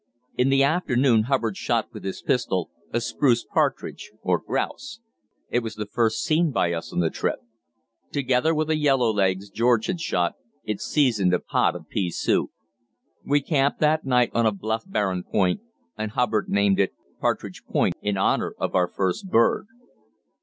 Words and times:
In 0.35 0.49
the 0.49 0.63
afternoon 0.63 1.25
Hubbard 1.25 1.55
shot 1.55 1.93
with 1.93 2.03
his 2.03 2.23
pistol 2.23 2.71
a 2.91 2.99
spruce 2.99 3.43
partridge 3.45 4.11
(grouse); 4.25 4.99
it 5.51 5.59
was 5.59 5.75
the 5.75 5.85
first 5.85 6.23
seen 6.23 6.49
by 6.49 6.73
us 6.73 6.91
on 6.91 7.01
the 7.01 7.11
trip. 7.11 7.37
Together 8.11 8.55
with 8.55 8.71
a 8.71 8.75
yellowlegs 8.75 9.51
George 9.51 9.85
had 9.85 10.01
shot, 10.01 10.33
it 10.63 10.81
seasoned 10.81 11.35
a 11.35 11.39
pot 11.39 11.75
of 11.75 11.87
pea 11.87 12.09
soup. 12.09 12.49
We 13.23 13.41
camped 13.43 13.79
that 13.81 14.03
night 14.03 14.31
on 14.33 14.47
a 14.47 14.51
bluff, 14.51 14.85
barren 14.87 15.21
point, 15.21 15.61
and 15.95 16.09
Hubbard 16.09 16.49
named 16.49 16.79
it 16.79 16.95
"Partridge 17.19 17.63
Point" 17.65 17.93
in 18.01 18.15
bonour 18.15 18.55
of 18.57 18.73
our 18.73 18.87
first 18.87 19.29
bird. 19.29 19.67